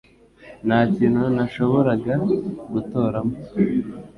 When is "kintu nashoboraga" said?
0.95-2.13